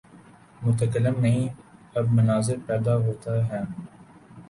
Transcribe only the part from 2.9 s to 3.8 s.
ہوتے ہیں۔